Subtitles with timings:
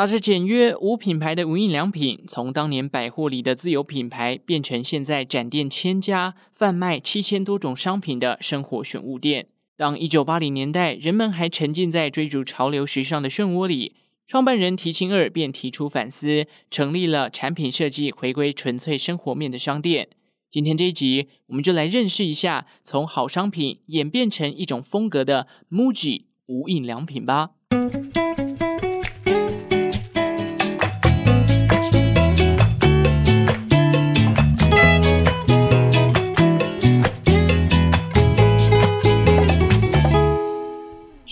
[0.00, 9.48] 那是简约无品牌的无印良品，从当年百货里的自有品牌，变成现在展店千家、贩卖七千多种商品的生活选物店。
[9.76, 13.94] 当一九八零年代人们还沉浸在追逐潮流时尚的漩涡里，
[14.26, 20.08] 创办人提琴二便提出反思，成立了产品设计回归纯粹生活面的商店。
[20.50, 27.50] 今天这一集，我们就来认识一下从好商品演变成一种风格的 MUJI 无印良品吧。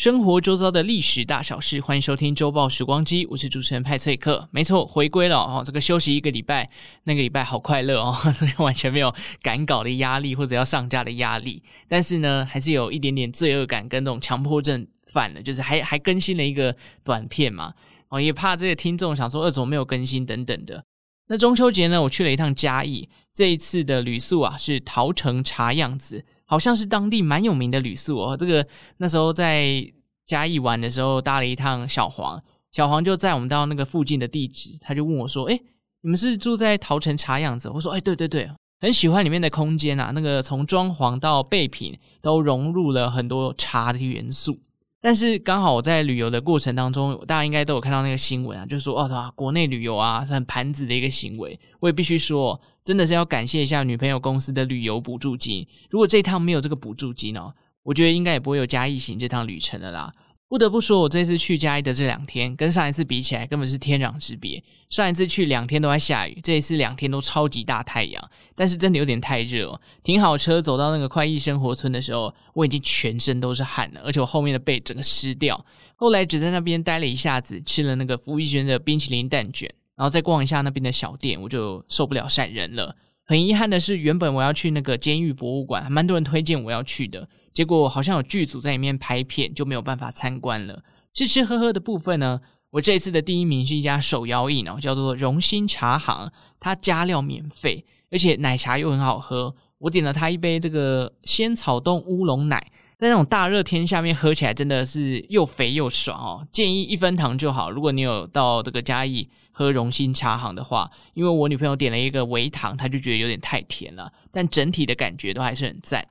[0.09, 4.49] 生活周遭的历史大小事，欢迎收听周报时光机，我是主持人派翠克。
[4.51, 6.71] 没错，回归了哦，这个休息一个礼拜，
[7.05, 11.63] 那个礼拜好快乐哦， 所以完全没有赶稿的压力或者要上架的压力。
[11.87, 17.75] 但是呢，还是有一点点罪恶感跟那种强迫症犯了，就是还还更新了一个短片嘛，
[18.09, 20.83] 哦，也怕这个听众想说，呃，怎么没有更新等等的。
[21.27, 26.25] 那中秋节呢，我去了一趟嘉义，这一次的旅宿啊是桃城茶样子。
[26.51, 28.35] 好像是当地蛮有名的旅宿哦。
[28.35, 29.85] 这个那时候在
[30.29, 32.41] 嘉义玩的时候，搭了一趟小黄，
[32.71, 35.59] 小黄就载我们到那个附近的地址，他就问我说：“哎，
[36.03, 38.51] 你们是住在桃城茶样子？”我说：“哎，对对对，
[38.83, 44.59] 很喜欢里面的空间啊，那个从装潢到备品都融入了很多茶的元素。”
[45.01, 51.59] 但是刚好我在旅游的过程当中，大家应该都有看到那个新闻啊，就说哦，国内旅游啊是很盘子的一个行为。
[51.81, 55.67] 我也必须说，真的是要感谢一下女朋友公司的旅游补助金。
[55.89, 57.55] 如果这一趟没有这个补助金哦，
[57.89, 60.13] 我觉得应该也不会有嘉义行这趟旅程了啦。
[60.47, 64.63] 不得不说，我这次去嘉义的这两天，跟上一次比起来，根本是天壤之别。
[64.91, 69.81] 上一次去两天都在下雨，这一次两天都超级大太阳，但是真的有点太热。
[70.03, 75.65] 停好车，走到那个快意生活村的时候，我已经全身都是汗了，而且我后面的背整个湿掉。
[75.97, 82.95] 后来只在那边待了一下子，吃了那个福一轩的冰淇淋蛋卷，然后再逛一下那边的小店，我就受不了晒人了。
[83.25, 87.29] 很遗憾的是，原本我要去那个监狱博物馆，还蛮多人推荐我要去的。
[87.59, 90.81] 结果好像有剧组在里面拍片，就没有办法参观了。
[91.13, 96.31] 吃吃喝喝的部分呢，我这一次的第一名是一家手摇饮哦，叫做荣兴茶行，
[96.61, 99.57] 它加料免费，而且奶茶又很好喝。
[99.79, 102.65] 我点了它一杯这个仙草冻乌龙奶，
[102.97, 106.47] 在那种大热天下面喝起来真的是又肥又爽哦。
[106.53, 107.73] 建议一分糖就好。
[107.73, 116.07] 如果你有到这个嘉义喝荣兴茶行的话，因为我女朋友点了一个微糖，她就觉得有点太甜了，但整体的感觉都还是很赞。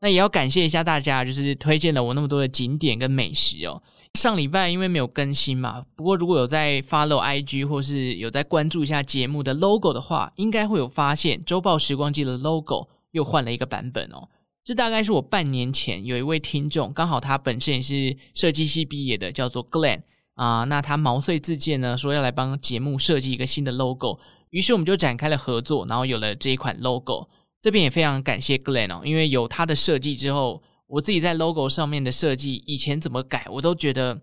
[0.00, 3.82] 那也要感谢一下大家，就是推荐了我那么多的景点跟美食哦。
[4.14, 14.28] 上礼拜因为没有更新嘛，不过如果有在 follow IG 或是有在关注一下节目的 logo 的话，应该会有发现周报时光机的 logo 又换了一个版本哦。
[14.64, 20.02] 这大概是我半年前有一位听众，刚好他本身也是设计系毕业的，叫做 Glenn
[20.34, 24.18] 啊、那他毛遂自荐呢，说要来帮节目设计一个新的 logo，
[24.50, 27.28] 于是我们就展开了合作，然后有了这一款 logo。
[27.66, 34.14] 这边也非常感谢 Glenn 哦，因为有他的设计之后，我自己在 logo 上面的设计，以前怎么改我都觉得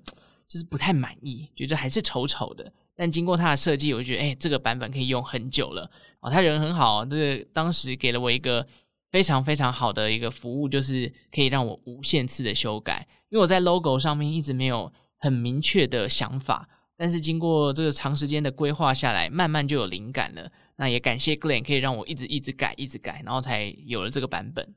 [0.47, 2.71] 就是不太满意，觉得还是丑丑的。
[2.95, 6.31] 但经过他的设计，我觉得哎，这个版本可以用很久了哦。
[6.31, 8.65] 他人很好，这个当时给了我一个
[9.11, 13.05] 非常非常好的一个服务，就是可以让我无限次的修改。
[13.27, 16.65] 因为我在 logo 上面一直没有很明确的想法，
[16.95, 20.49] 但是经过这个长时间的规划下来，慢慢就有灵感了。
[20.75, 24.73] 那也感谢 Glenn 可以让我一直一直改，一直改，然后才有了这个版本。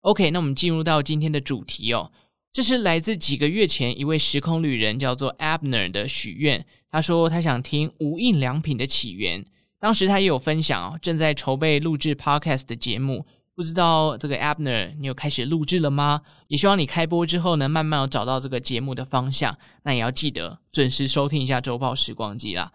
[0.00, 2.12] OK，那我们进入到今天的主题哦。
[2.52, 6.64] 这是来自几个月前一位时空旅人叫做 Abner 的许愿。
[6.90, 9.44] 他说他想听无印良品的起源。
[9.80, 13.26] 当时他也有分享哦，正在筹备录制 Podcast 的节目。
[13.56, 16.22] 不知道这个 Abner 你有开始录制了吗？
[16.48, 19.58] 也希望你开播之后呢，慢慢有找到这个节目的方向。
[19.82, 22.72] 那也要记得准时收听一下周报时光机啦。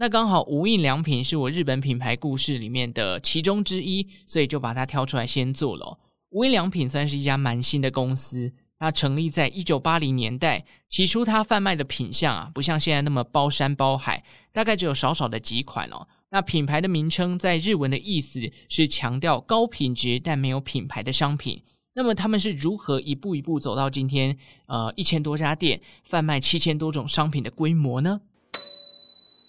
[0.00, 5.98] 那刚好无印良品是我日本品牌故事里面的其中之一，所以就把它挑出来先做了。
[6.30, 10.64] 无印良品算是一家蛮新的公司，它成立在一九八零年代。
[10.88, 14.22] 起初它贩卖的品项啊，不像现在那么包山包海，
[14.52, 16.06] 大概只有少少的几款哦。
[16.30, 21.64] 那品牌的名称在日文的意思是强调高品质但没有品牌的商品。
[21.94, 28.20] 那么他们是如何一步一步走到今天，呃，一千多家店贩卖七千多种商品的规模呢？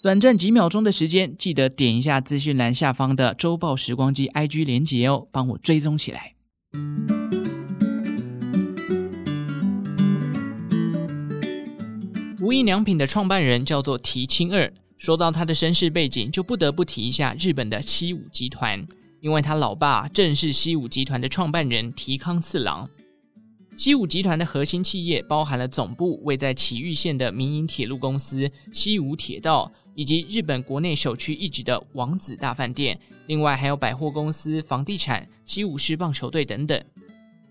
[0.02, 6.34] 短暂几秒钟的时间，记得点一下资讯栏下方的周报时光机 IG 连结哦，帮我追踪起来。
[12.40, 18.86] 无印良品的创办人叫做提清二，说到他的身世背景，就不得不提一下日本的西武集团，
[19.20, 22.88] 因为他老爸正是西武集团的创办人提康次郎。
[23.76, 29.70] 西武集团的核心企业包含了总部位在埼玉县的民营铁路公司西武铁道。
[30.00, 36.82] 以及日本国内首屈一指的王子大饭店，另外还有百货公司、房地产、西武狮棒球队等等。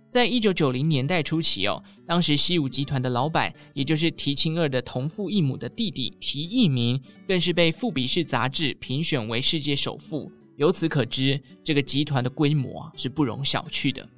[0.10, 10.32] 在一九九零年代初期哦，当时西武集团的老板，也就是提清二的同父异母的弟弟提义明，更是被富比士杂志评选为世界首富。
[10.56, 14.10] 由此可知，这个集团的规模是不容小觑的。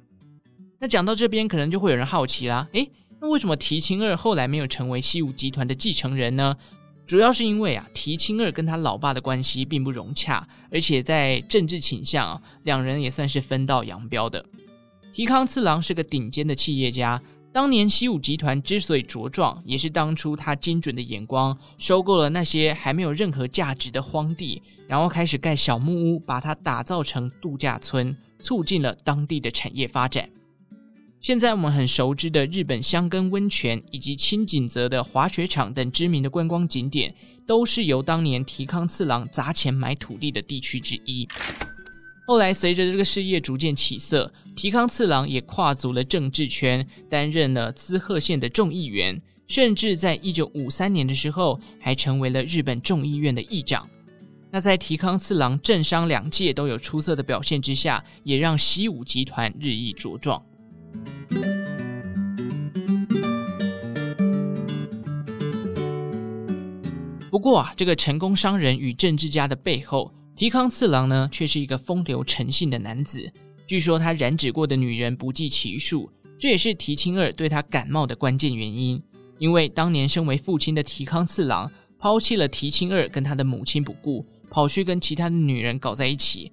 [0.80, 2.90] 那讲到这边，可能就会有人好奇啦，诶，
[3.20, 6.56] 那为什么提清二后来没有成为西武集团的继承人呢？
[7.12, 14.42] 主要是因为啊，提亲二跟他老爸的关系并不融洽，而且在政治倾向啊，两人也算是分道扬镳的。
[15.12, 17.20] 提康次郎是个顶尖的企业家，
[17.52, 30.26] 当年西武集团之所以茁壮，也是当初他精准的眼光，收购了那些还没有任何价值的荒地，然后开始盖小木屋，把它打造成度假村，促进了当地的产业发展。
[31.22, 37.14] 现在我们很熟知的日本箱根温泉以及青井泽的滑雪场等知名的观光景点，
[37.46, 41.28] 都是由当年提康次郎砸钱买土地的地区之一。
[42.26, 53.88] 后来随着这个事业逐渐起色，提康次郎也跨足了政治圈，担任了滋贺县的众议员，甚至在一九五三年的时候，还成为了日本众议院的议长。
[54.50, 60.44] 那在提康次郎政商两界都有出色的表现之下，也让西武集团日益茁壮。
[67.30, 73.32] 不过啊，这个成功商人与政治家的背后，提康次郎呢，却是一个风流成性的男子。
[73.66, 79.02] 据说他染指过的女人不计其数，这也是提亲二对他感冒的关键原因。
[79.38, 86.52] 因为当年身为父亲的提康次郎抛弃了提亲二跟他的母亲不顾，跑去跟其他的女人搞在一起。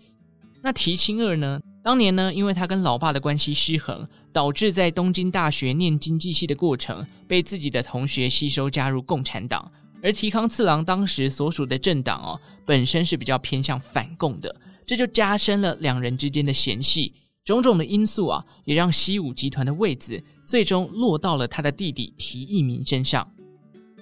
[0.62, 1.59] 那提亲二呢？
[1.81, 9.72] 当年呢，因为他跟老爸的关系失衡，导致在东京大学念经济系的过程，被自己的同学吸收加入共产党。
[10.02, 14.54] 而提康次郎当时所属的政党哦，本身是比较偏向反共的，
[14.86, 17.14] 这就加深了两人之间的嫌隙。
[17.46, 23.30] 种种的因素啊，也让西武集团的位子最终落到了他的弟弟提义明身上。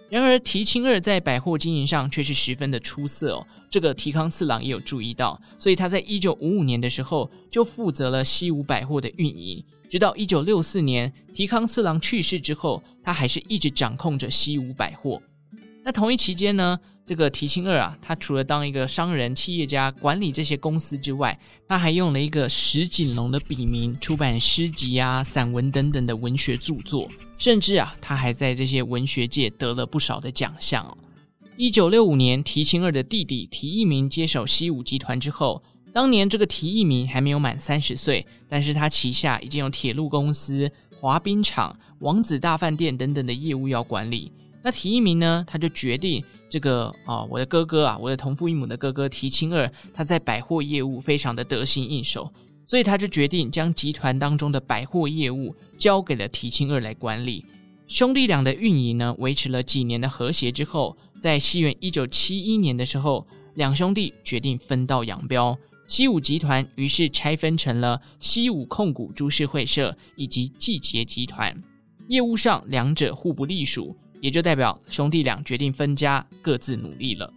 [0.10, 3.46] 然而，提清二在百货经营上却是十分的出色哦。
[3.70, 9.64] 这个提康次郎也有注意到，所以他在一九五五年的时候就负责了西武百货的运营。
[9.90, 15.22] 直到一九六四年提康次郎去世之后，他还是一直掌控着西武百货。
[15.84, 27.08] 那同一期间呢，这个堤清二啊，他除了当一个商人、企业家，管理这些公司之外，他还用了一个石井隆的笔名出版诗集啊、散文等等的文学著作，
[27.38, 30.98] 甚至啊，他还在这些文学界得了不少的奖项哦。
[31.56, 35.64] 一九六五年，堤清二的弟弟提一明接手西武集团之后，
[35.94, 40.70] 当年这个提一明还没有满三十岁，但是他旗下已经有铁路公司、
[41.00, 44.30] 滑冰场、王子大饭店等等的业务要管理。
[44.68, 52.30] 那提一名呢，他就决定这个啊、哦，我的哥哥啊，我的同父异母的哥哥提亲二，他在百货业务非常的得心应手，
[52.66, 57.46] 所以他就决定将集团当中的百货业务交给了提亲二来管理。
[57.88, 71.56] 兄弟俩的运营呢，维持了几年的和谐之后，在西元一九七一年的时候，两兄弟决定分道扬镳，西武集团于是拆分成了西武控股株式会社以及季节集团，
[72.10, 73.96] 业务上两者互不隶属。
[74.22, 77.34] 也就代表兄弟俩决定分家，各自努力了。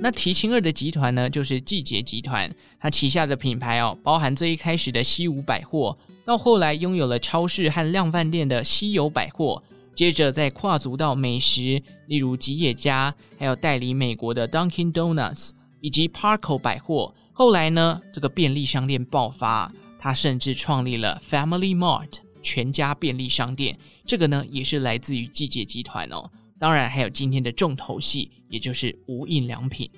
[0.00, 9.60] 那提琴二的集团呢，就是季节集团，它旗下的品牌哦，包含最一开始的西武百货，到后来拥有了超市和量贩店的西友百货，
[9.96, 17.12] 接着再跨足到美食，例如吉野家，还有代理美国的 Dunkin' Donuts，以及 Parco 百货。
[17.32, 22.20] 后来呢，这个便利商店爆发，它甚至创立了 Family Mart。
[22.42, 26.30] 全家便利商店，这个呢也是来自于季节集团哦。
[26.58, 29.90] 当然还有今天的重头戏，也就是无印良品。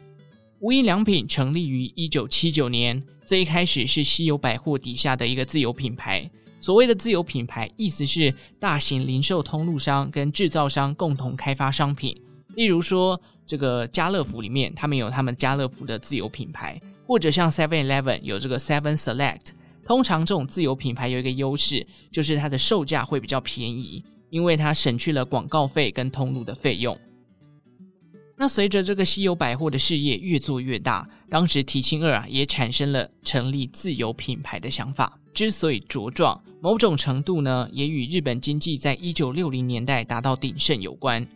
[0.58, 6.30] 无印良品成立于一九七九年，最一开始是西友百货底下的一个自有品牌。
[6.58, 12.14] 所谓的自有品牌，意思是大型零售通路商跟制造商共同开发商品。
[12.56, 16.78] 例如说，这个家乐福里面，他们有他们家乐福的自有品牌。
[17.06, 19.46] 或者像 Seven Eleven 有这个 Seven Select。
[19.90, 26.96] 通常这种自有品牌有一个优势，就是它的售价会比较便宜，因为它省去了广告费跟通路的费用。
[28.36, 35.18] 那随着这个稀有百货的事业越做越大，当时提亲二啊也产生了成立自有品牌的想法。
[35.34, 41.26] 之所以茁壮，某种程度呢也与日本经济在一九六零年代达到鼎盛有关。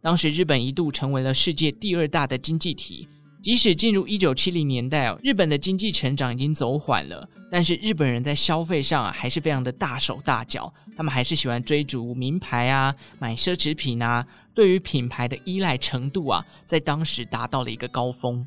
[0.00, 3.08] 当时日本一度成为了世界第二大的经济体，
[3.44, 14.26] 即使进入一九七零年代哦，日本的经济成长已经走缓了，但是日本人在消费上啊还是非常的大手大脚，他们还是喜欢追逐名牌啊，买奢侈品啊。
[14.54, 18.46] 对于品牌的依赖程度啊，在当时达到了一个高峰。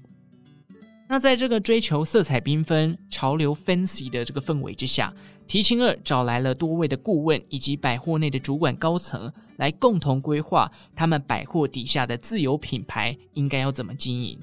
[1.07, 5.13] 那在这个追求色彩缤纷、潮流 fancy 的这个氛围之下，
[5.47, 14.39] 提琴二找来了多位的顾问以及百货内的主管高层，来共同规划他们百货底下的自有品牌应该要怎么经营。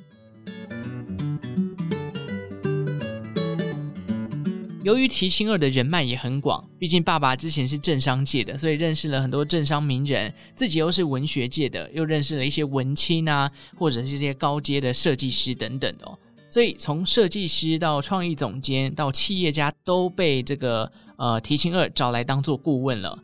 [4.82, 16.18] 由于提氰二的人脉也很广，毕竟爸爸之前是政商界的，所以认识了很多政商名人，自己又是文学界的，又认识了一些文青啊，或者是这些高阶的设计师等等哦。
[16.50, 23.18] 所以从设计师到创意总监到企业家，都被这个呃提氰二找来当做顾问了。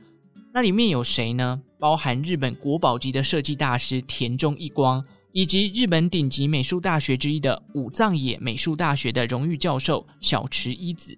[0.54, 1.60] 那里面有谁呢？
[1.78, 11.16] 包含日本国宝级的设计大师田中义光，以及日本顶级美术大学之一的武藏野美术大学的荣誉教授小池一子。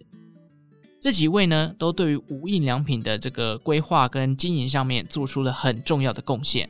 [1.00, 6.68] 这几位呢，都对于无印良品的这个规划跟经营上面做出了很重要的贡献。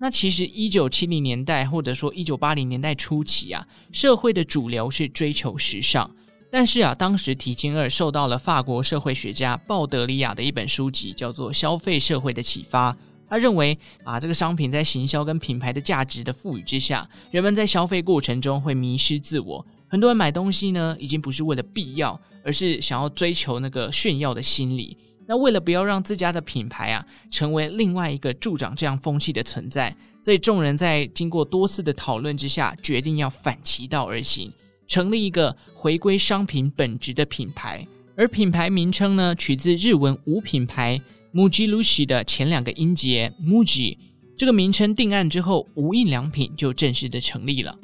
[0.00, 6.10] 那其实一九七零年代或者说一九八零年代初期啊，社会的主流是追求时尚，
[6.50, 12.96] 但是啊，当时提氰二受到了法国社会学家鲍德里亚的一本书籍叫做《消费社会》的启发。
[13.32, 19.66] 他认为啊，这个商品在行销跟品牌的价值的赋予之下，人们在消费过程中会迷失自我。
[19.88, 24.98] 很多人买东西呢，已经不是为了必要，而是想要追求那个炫耀的心理。
[25.26, 34.52] 那为了不要让自家的品牌啊成为另外一个助长这样风气的存在，所以众人在经过多次的讨论之下，决定要反其道而行，
[34.86, 37.88] 成立一个回归商品本质的品牌。
[38.14, 41.00] 而品牌名称呢，取自日文无品牌
[41.34, 43.96] Muji Lushi 的前两个音节 Muji。
[44.36, 47.78] 这个名称定案之后，无印良品就正式的成立了。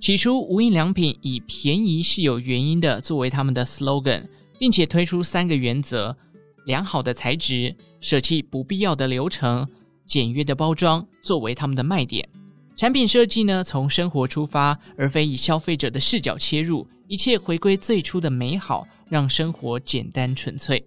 [0.00, 4.28] 起初，无印良品以“便宜是有原因的”作为他们的 slogan，
[4.60, 6.16] 并且推出三个原则：
[6.66, 9.68] 良好的材质、舍弃不必要的流程、
[10.06, 12.28] 简约的包装，作为他们的卖点。
[12.76, 20.82] 产品设计呢，从生活出发，而非以消费者的视角切入，一切回归最初的美好，让生活简单纯粹。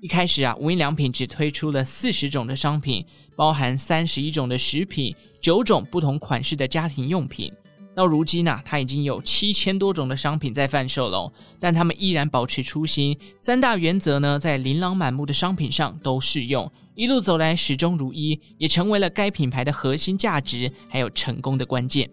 [0.00, 7.52] 一开始啊，无印良品只推出了四十种的商品，包含三十一种的食品，九种不同款式的家庭用品。
[7.94, 13.16] 到如今呢，它已经有七千多种的商品在贩售了，但他们依然保持初心。
[13.38, 22.10] 三大原则呢，在琳琅满目的商品上都适用，一路走来始终如一，也成为了该品牌的核心价值，还有成功的关键。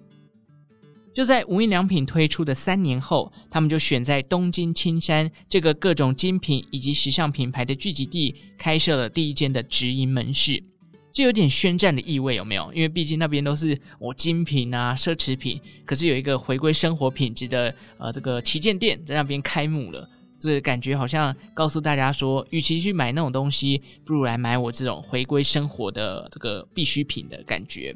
[1.19, 10.63] 就在无印良品推出的三年后，他们就选在东京青山这个各种精品以及时尚品牌的聚集地，开设了第一间的直营门市。
[11.11, 12.71] 就有点宣战的意味，有没有？
[12.73, 20.09] 因为毕竟那边都是我精品啊、奢侈品，可是有一个回归生活品质的呃这个旗舰店在那边开幕了，
[20.39, 27.93] 这感觉好像告诉大家说，与其去买那种东西，不如来买我这种回归生活的这个必需品的感觉。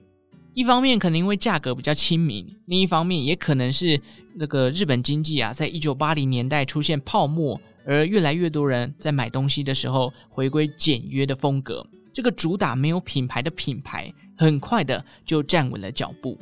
[0.55, 3.99] 一方面可能因为价格比较亲民，另一方面也可能是
[4.35, 11.83] 那个日本经济啊，在一九八零年代出现泡沫，而越来越多人在买东西的时候回归简约的风格。
[12.13, 16.37] 这个主打没有品牌的品牌，很快的就站稳了脚步。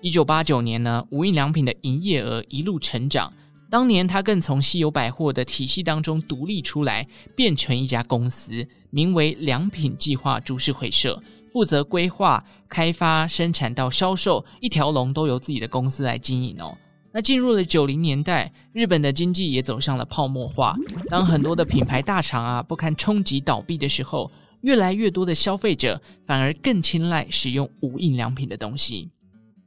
[0.00, 3.32] 一九八九年呢，无印良品的营业额一路成长。
[3.72, 11.18] 当年，他更从稀有百货的体系当中独立出来，变成一家公司，名为良品计划株式会社，
[11.50, 16.76] 负责规划、开发、生产到销售，一条龙都由自己的公司来经营哦。
[17.14, 20.76] 那进入了九零年代，日本的经济也走向了泡沫化。
[21.08, 29.08] 当很多的品牌大厂啊不堪冲击倒闭的时候，越来越多的消费者反而更青睐使用无印良品的东西。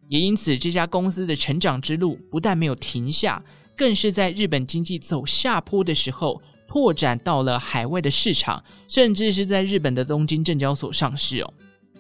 [0.10, 3.44] 也因此，这家公司的成长之路不但没有停下，
[3.76, 11.54] 更是在日本经济走下坡的时候，拓展到了海外的市场，甚至是在日本的东京证交所上市哦。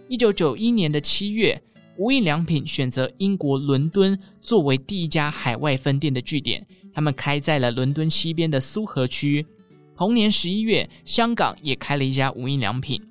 [0.07, 1.61] 一九九一年的七月。
[1.97, 9.45] 无印良品选择英国伦敦作为第一家海外分店的据点，他们开在了伦敦西边的苏荷区。
[9.95, 13.01] 同年十一月，香港也开了一家无印良品。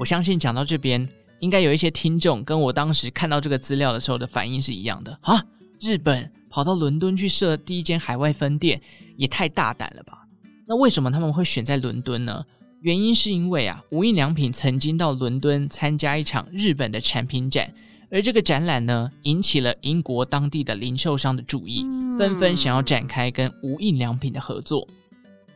[0.00, 1.08] 我相信讲到这边，
[1.40, 5.44] 应该有一些听众跟我当时看到这个资料的时候的反应是一样的啊！
[5.80, 8.80] 日本跑到伦敦去设第一间海外分店，
[9.16, 10.26] 也太大胆了吧？
[10.66, 12.44] 那为什么他们会选在伦敦呢？
[12.80, 17.72] 原因是因为啊，无印良品曾经到伦敦参加一场日本的产品展。
[18.10, 21.84] 而这个展览呢，引起了英国当地的零售商的注意，
[22.18, 24.86] 纷纷想要展开跟无印良品的合作。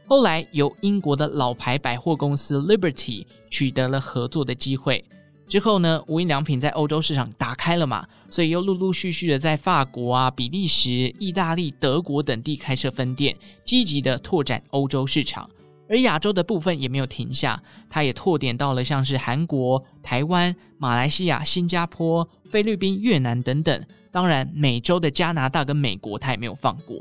[0.07, 5.03] 后来由英国的老牌百货公司 Liberty 取得了合作的机会。
[5.52, 15.50] 之后呢，无印良品在欧洲市场打开了嘛，所以又陆陆续续的在法国啊、比利时、意大利、德国等地开设分店，积极的拓展欧洲市场。
[15.90, 23.85] 而亚洲的部分也没有停下，它也拓点到了像是韩国、台湾、马来西亚、新加坡、菲律宾、越南等等。
[24.11, 26.99] 当然，美洲的加拿大跟美国它也没有放过。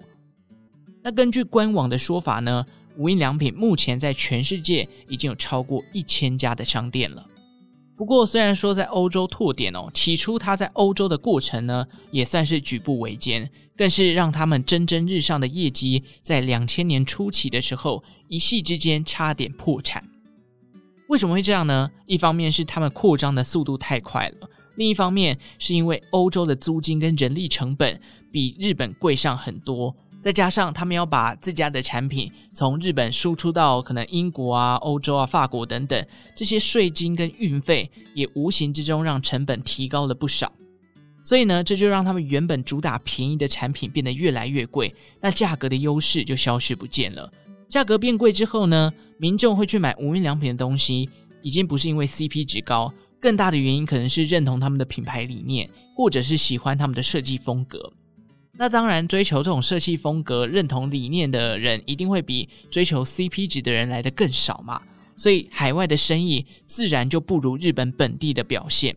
[1.01, 2.65] 那根据官网的说法呢，
[2.97, 7.25] 无印良品目前在全世界已经有超过一千家的商店了。
[8.01, 20.03] 不过，虽然说在欧洲拓点哦，起初他在欧洲的过程呢，也算是举步维艰，更是让他们蒸蒸日上的业绩，在两千年初期的时候，一夕之间差点破产。
[21.09, 21.91] 为什么会这样呢？
[22.07, 29.95] 一方面是他们扩张的速度太快了，另一方面是因为欧洲的租金跟人力成本比日本贵上很多。
[30.21, 40.53] 再加上他们要把自家的产品从日本输出到可能英国啊、欧洲啊、法国等等，这些税金跟运费也无形之中让成本提高了不少。
[41.23, 47.31] 所以呢，这就让他们原本主打便宜的产品变得越来越贵，那价格的优势就消失不见了。
[47.67, 51.09] 价格变贵之后呢，民众会去买无印良品的东西，
[51.41, 57.91] 已经不是因为 CP 值高，更大的原因可能是认同他们的品牌理念，或者是喜欢他们的设计风格。
[58.53, 64.81] 那当然，追求这种设计风格、认同理念的人，一定会比追求 CP 值的人来的更少嘛。
[65.15, 68.95] 所以，海外的生意自然就不如日本本地的表现。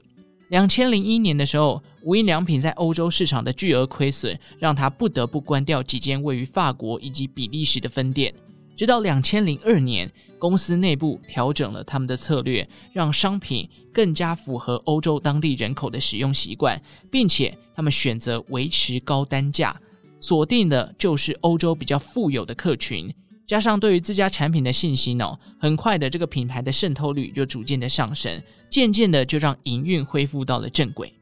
[0.48, 8.34] 两千零一年的时候，无印良品在欧洲市场的巨额亏损，让他不得不关掉几间位于法国以及比利时的分店。
[8.76, 19.80] 直到两千零二年，公司内部调整了他们的策略，让商品更加符合欧洲当地人口的使用习惯，并且他们选择维持高单价，
[20.18, 23.14] 锁定的就是欧洲比较富有的客群，
[23.46, 31.12] 加上对于自家产品的信心哦，很快的这个品牌的渗透率就逐渐的上升，渐渐的就让营运恢复到了正轨。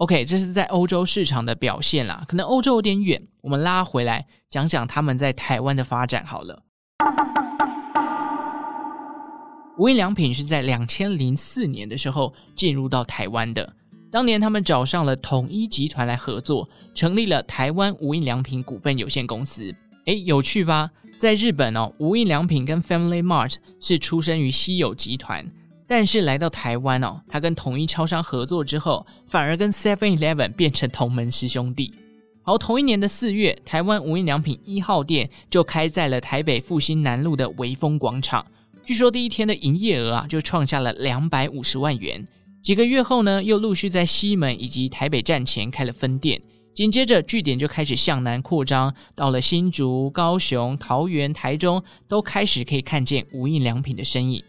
[0.00, 6.62] OK，这是在欧洲市场的表现啦，可能欧洲有点远，我们拉回来讲讲他们在台湾的发展好了。
[9.76, 13.74] 无印良品是在两千零四年的时候进入到台湾的，
[14.10, 19.70] 当年他们找上了统一集团来合作，成立了台湾无印良品股份有限公司。
[20.06, 20.90] 诶，有趣吧？
[21.18, 25.46] 在日本哦，无印良品跟 Family Mart 是出生于西友集团。
[25.90, 31.92] 但是来到台湾哦，他跟统一超商合作之后，反而跟 Seven Eleven 变成同门师兄弟。
[32.42, 38.46] 好，同一年的四月，台湾无印良品一号店就开在了台北复兴南路的微风广场。
[38.84, 42.24] 据说第一天的营业额啊，就创下了两百五十万元。
[42.62, 46.40] 几个月后呢，又陆续在西门以及台北站前开了分店。
[46.72, 54.40] 紧接着，据点就开始向南扩张，到了新竹、高雄、桃园、台中，都开始可以看见无印良品的身影。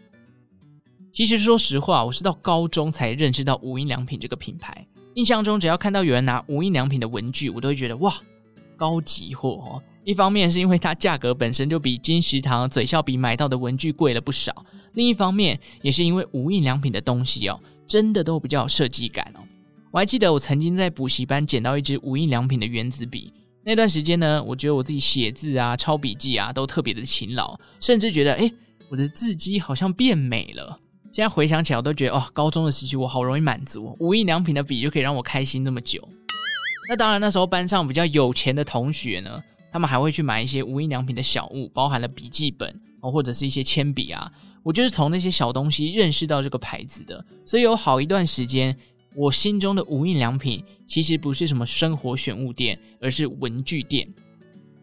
[1.12, 4.86] 其实说实话，我是到高中才认识到无印良品这个品牌。
[5.14, 8.14] 印象中，只要看到有人拿无印良品的文具，我都会觉得哇，
[8.78, 9.82] 高级货哦。
[10.04, 14.52] 一方面是因为它价格本身就比金石堂、嘴笑笔买到的文具贵了不少；
[14.94, 19.44] 另一方面也是因为无印良品的东西哦，真的都比较有设计感哦。
[19.90, 23.30] 我还记得我曾经在补习班捡到一支无印良品的原子笔，
[23.62, 28.50] 那段时间呢，我觉得我自己写字啊、抄笔记啊都特别的勤劳，甚至觉得诶，
[28.88, 30.78] 我的字迹好像变美了。
[31.12, 36.08] 现在回想起来，我都觉得哦，高中的时期我好容易满足，无印良品的笔就可以让我开心那么久。
[36.88, 39.38] 那当然，那时候班上比较有钱的同学呢，
[39.70, 44.32] 他们还会去买一些无印良品的小物，包含了笔记本哦，或者是一些铅笔啊。
[44.62, 48.74] 我就是从那些小东西认识到这个牌子的，所以有好一段时间，
[49.14, 54.08] 我心中的无印良品其实不是什么生活选物店，而是文具店。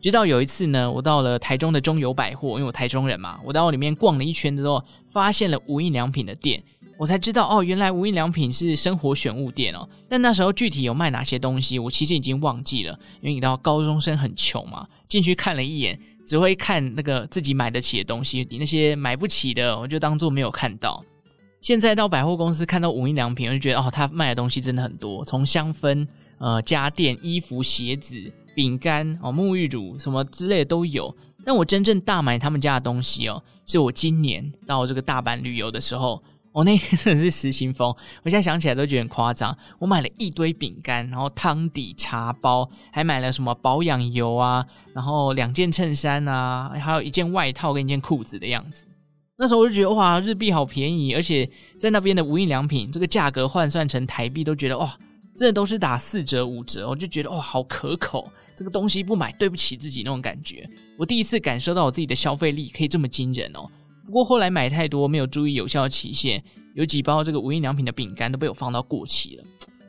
[0.02, 6.64] 直到有一次呢，我到了台中的中友百货，因为我台中人嘛，我到里面逛了一圈之后，发现了无印良品的店，
[6.98, 9.88] 我才知道哦，原来无印良品是生活选物店哦。
[10.08, 21.04] 但那时候具体有卖哪些东西，我其实已经忘记了，因为你知道高中生很穷嘛，进去看了一眼，只会看那个自己买得起的东西，你那些买不起的，我就当做没有看到。
[21.60, 26.08] 现在到百货公司看到无印良品，我就觉得哦，他卖的东西真的很多，从香氛、
[26.38, 28.32] 呃家电、衣服、鞋子。
[28.60, 31.16] 饼干哦、沐浴乳什么之类的都有。
[31.46, 36.22] 但我真正大买他们家的东西哦，是我今年到这个大阪旅游的时候。
[36.52, 37.88] 我、那天真的是失心疯，
[38.24, 39.56] 我现在想起来都觉得很夸张。
[39.78, 48.88] 我买了一堆饼干，然后汤底、茶包，还买了什么保养油啊，然后两件衬衫啊，还有一件外套跟一件裤子的样子。
[49.38, 54.98] 那时候我就觉得哇，日币好便宜，而且在那边的无印良品，这个价格换算成台币都觉得哇，
[55.38, 58.28] 真的都是打四折五折，我就觉得哇，好可口。
[58.60, 60.70] 这个东西不买对不起自己那种感觉。
[60.98, 63.66] 我第一次感受到我自己的消费力可以这么惊人哦。
[64.06, 66.44] 不过后来买太多，没有注意有效期限，
[66.74, 69.44] 有几包这个无印良品的饼干都被我放到过期了，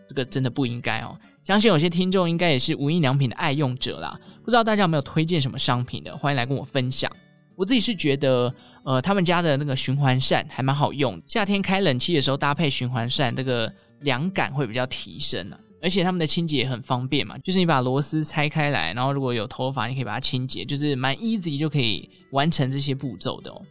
[0.07, 1.19] 这个真的不应该哦。
[1.43, 7.11] 相信有些听众应该也是无印良品的爱用者啦，不知道大家有没有推荐什么商品的，欢迎来跟我分享。
[7.57, 8.55] 我自己是觉得，
[8.85, 15.59] 呃，他们家的那个循环扇还蛮好用，夏天开冷气的时候搭配循环扇，这个凉感会比较提升啊。
[15.83, 23.63] 而且他们的清洁也很方便嘛，就是你把螺丝拆开来，然后如果有头发，你可以把它清洁，就是蛮 easy 就可以完成这些步骤的哦。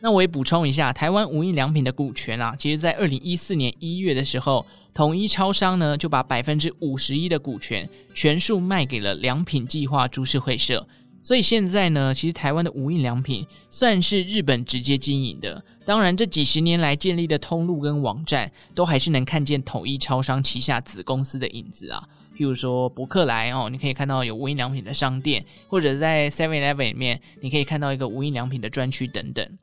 [0.00, 10.86] 那我也补充一下，台湾无印良品的股权啊，其实在二零一四年一月的时候，统一超商呢就把百分之五十一的股权全数卖给了良品计划株式会社，
[11.20, 15.62] 所以现在呢，其实台湾的无印良品算是日本直接经营的。
[15.84, 22.08] 当然，这几十年来建立的通路跟网站，都还是能看见统一超商旗下子公司的影子啊。
[22.36, 29.58] 譬如说博客来哦，你可以看到有无印良品的商店，或者在 Seven Eleven 里面，你可以看到一个无印良品的专区等等。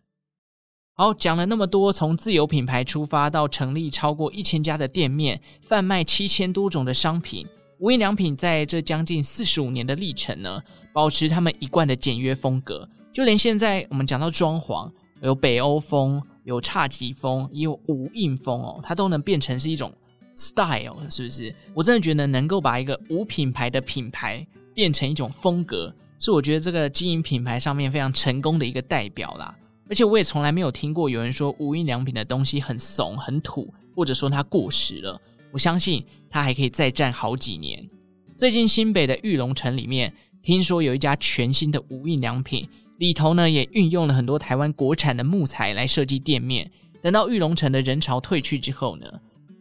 [0.94, 7.46] 好，讲了那么多，从自有品牌出发到成立超过一千家的店面，贩卖七千多种的商品，
[7.80, 10.62] 无印良品在这将近四十五年的历程呢，
[10.94, 12.88] 保持他们一贯的简约风格。
[13.12, 14.90] 就连现在我们讲到装潢，
[15.22, 19.92] 有北欧风，有侘寂风，也有无印风哦，它都能变成是一种
[20.34, 21.54] style，是不是？
[21.74, 29.54] 我真的觉得能够把一个无品牌的品牌变成一种风格，是我觉得这个经营品牌上面非常成功的一个代表啦。
[29.88, 35.22] 而且我也从来没有听过有人说无印良品的东西很怂、很土，或者说它过时了。
[35.52, 37.90] 我相信它还可以再战好几年。
[38.38, 46.70] 最近新北的玉龙城里面，听说有一家全新的无印良品，里头呢也运用了很多台湾国产的木材来设计店面。
[47.02, 49.06] 等到玉龙城的人潮退去之后呢，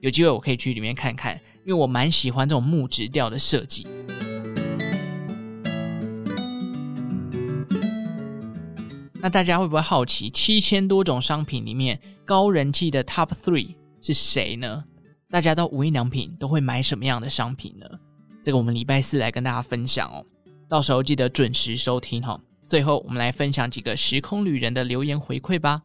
[0.00, 3.86] 有机会我可以去里面看看，因为我蛮喜欢这种木质调的设计。
[9.20, 14.84] 那大家会不会好奇，七千多种商品里面高人气的 Top Three 是谁呢？
[15.34, 17.84] 大家到无印良品都会买什么样的商品呢？
[18.40, 20.24] 这个我们礼拜四来跟大家分享哦，
[20.68, 22.40] 到时候记得准时收听哈。
[22.64, 25.82] 最后，我们来分享几个时空旅人的留言回馈吧。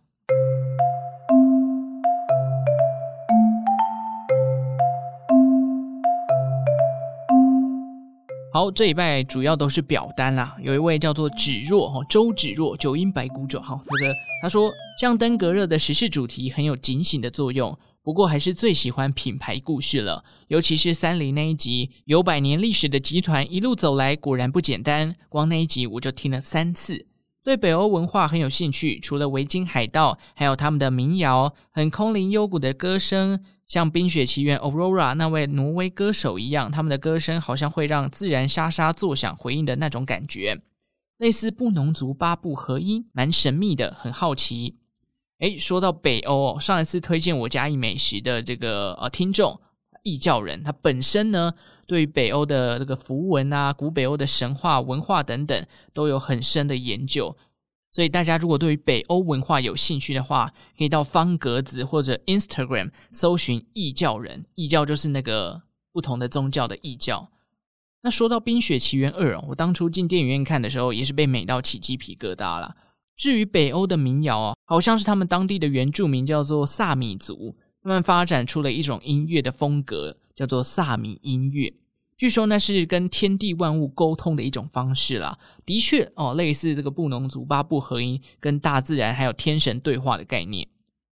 [8.59, 10.53] 好，这一拜主要都是表单啦。
[10.61, 14.69] 有一位叫做芷若哈，周芷若，九阴白骨爪哈，这个他说，
[14.99, 27.05] 像登革热的时事主题很有警醒的作用，不过还是最喜欢品牌故事了，尤其是三菱那一集，有百年历史的集团一路走来果然不简单，光那一集我就听了三次。
[27.43, 40.61] 对北欧文化很有兴趣，除了维京海盗，还有他们的民谣，很空灵幽谷的歌声，像《冰雪奇缘》Aurora 那位挪威歌手一样，他们的歌声好像会让自然沙沙作响回应的那种感觉，
[41.17, 44.75] 类似布农族八部合音，蛮神秘的，很好奇。
[45.39, 49.59] 诶，说到北欧，上一次推荐我嘉义美食的这个呃听众
[50.03, 51.53] 异教人，他本身呢，
[51.87, 57.35] 对于北欧的这个符文啊、古北欧的神话文化等等，都有很深的研究。
[57.91, 64.45] 所以大家如果对于北欧文化有兴趣的话，可以到方格子或者 Instagram 搜寻异教人。
[64.55, 67.31] 异教就是那个不同的宗教的异教。
[68.01, 72.75] 那说到《冰雪奇缘二》，我当初进电影院看的时候，也是被美到起鸡皮疙瘩了。
[73.17, 80.17] 至于北欧的民谣哦，好像是他们当地的原住民叫做萨米族，慢慢发展出了一种音乐的风格。
[80.35, 81.73] 叫做萨米音乐，
[82.15, 85.37] 据说那是跟天地万物沟通的一种方式啦。
[85.65, 90.65] 的确哦，类似这个布农族八部合音，跟大自然还有天神对话的概念。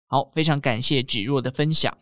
[0.07, 1.93] 好，非常感谢芷若的分享。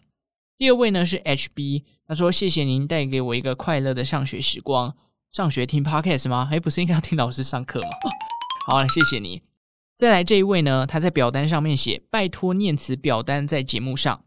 [0.58, 4.94] 第二位呢是 HB，他说谢谢您带给我一个快乐的上学时光。
[5.32, 6.46] 上学听 Podcast 吗？
[6.52, 7.88] 诶，不是应该要听老师上课吗？
[8.68, 9.40] 好，谢谢你。
[9.96, 14.26] 再来这一位呢，他在表单上面写拜托念词表单在节目上。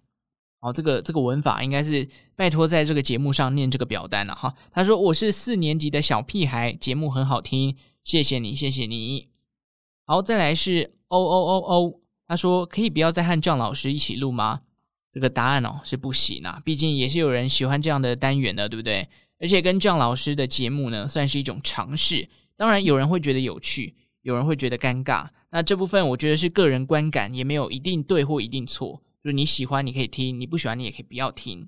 [0.59, 4.53] 哦，这个这个文法应该是拜托在这个节目上念这个表单了哈。
[4.71, 9.27] 他说我是四年级的小屁孩，节目很好听，谢谢你，谢谢你。
[10.05, 14.61] 好，再来是 O O O O，他说可以不要再和 John 老师一起录吗？
[15.11, 19.07] 这个答案哦是不行啊，毕竟也是有人喜欢这样的单元的，对不对？
[19.39, 22.27] 而且跟 John 老师的节目呢，算是一种尝试。
[22.55, 25.27] 当然，有人会觉得有趣，有人会觉得尴尬。
[25.51, 29.01] 那这部分我觉得是个人观感，也没有一定对或一定错。
[29.27, 31.67] 就你喜欢你可以听，你不喜欢你也可以不要听。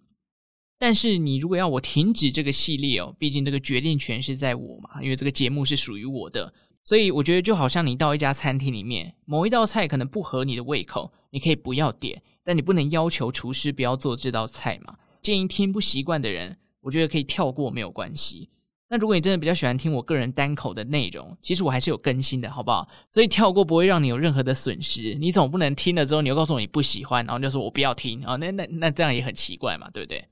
[0.77, 6.53] 但是你如果要我停止这个系列哦，毕竟这个决定权是在我嘛，因为这个节目是属于我的。
[6.83, 14.95] 所以我觉得就好像你到一家餐厅里面，某一道菜可能不合你的胃口，你可以不要点，但你不能要求厨师不要做这道菜嘛。
[15.21, 18.47] 建议听不习惯的人，我觉得可以跳过，没有关系。
[18.91, 22.89] 那如果你真的比较喜欢听我个人单口的内容，其实我还是有更新的，好不好？
[23.07, 25.13] 所以跳过不会让你有任何的损失。
[25.13, 28.35] 你总不能听了之后，你又告诉我你不喜欢，然后就说我不要听啊？
[28.37, 30.25] 那那那这样也很奇怪嘛，对不对？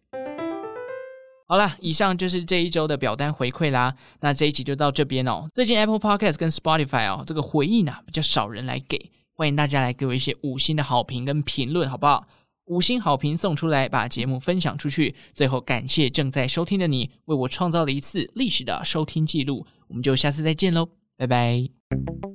[1.48, 3.96] 好啦，以上就是这一周的表单回馈啦。
[4.22, 5.48] 那这一集就到这边哦。
[5.54, 12.28] 最近 Apple Podcast 跟 Spotify 哦，这个回应呢比较少人来给，欢迎大家来给我一些五星的好评跟评论，好不好？
[12.68, 15.16] 五星好评送出来，把节目分享出去。
[15.34, 19.66] 最后，感谢正在收听的你，为我创造了一次历史的收听记录。
[19.88, 22.27] 我们就下次再见喽，拜拜。